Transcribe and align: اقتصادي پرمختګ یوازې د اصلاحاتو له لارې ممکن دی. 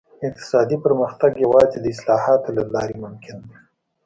اقتصادي 0.27 0.77
پرمختګ 0.85 1.31
یوازې 1.45 1.77
د 1.81 1.85
اصلاحاتو 1.95 2.49
له 2.57 2.63
لارې 2.75 2.95
ممکن 3.03 3.35
دی. 3.47 3.55